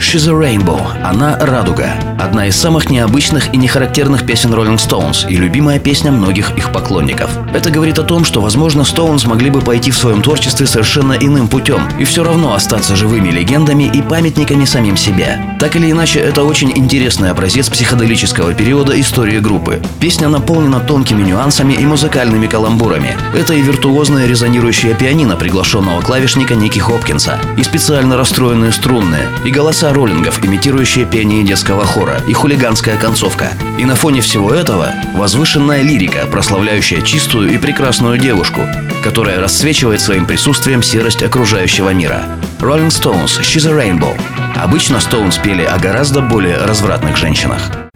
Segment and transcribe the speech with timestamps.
[0.00, 0.80] She's a Rainbow.
[1.04, 1.92] Она радуга.
[2.18, 7.30] Одна из самых необычных и нехарактерных песен Rolling Stones и любимая песня многих их поклонников.
[7.52, 11.48] Это говорит о том, что, возможно, Stones могли бы пойти в своем творчестве совершенно иным
[11.48, 15.38] путем и все равно остаться живыми легендами и памятниками самим себе.
[15.60, 19.82] Так или иначе, это очень интересный образец психоделического периода истории группы.
[20.00, 23.16] Песня наполнена тонкими нюансами и музыкальными каламбурами.
[23.34, 29.89] Это и виртуозное резонирующее пианино приглашенного клавишника Ники Хопкинса, и специально расстроенные струнные, и голоса
[29.92, 33.52] роллингов, имитирующие пение детского хора, и хулиганская концовка.
[33.78, 38.62] И на фоне всего этого возвышенная лирика, прославляющая чистую и прекрасную девушку,
[39.02, 42.22] которая расцвечивает своим присутствием серость окружающего мира.
[42.60, 44.18] Rolling Stones «She's a Rainbow».
[44.56, 47.89] Обычно Stones пели о гораздо более развратных женщинах.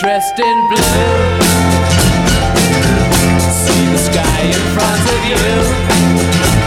[0.00, 0.80] Dressed in blue.
[3.52, 6.59] See the sky in front of you.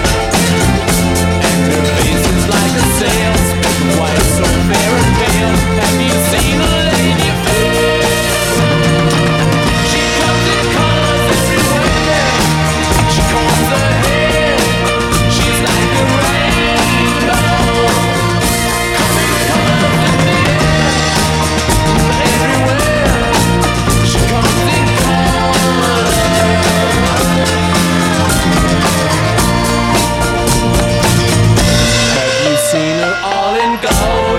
[33.63, 34.33] and go.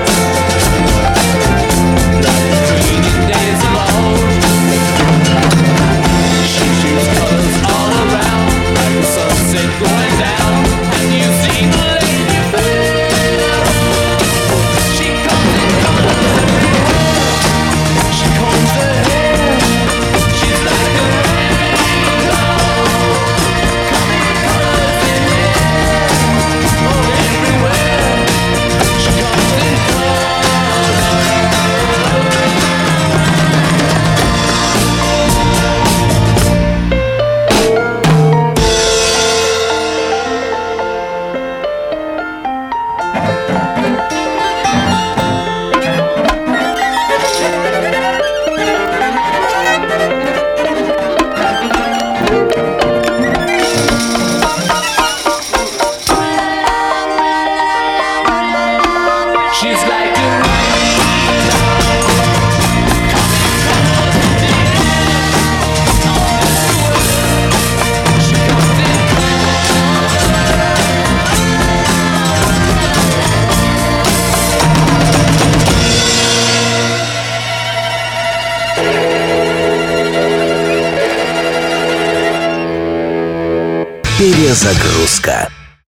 [84.25, 85.51] Перезагрузка.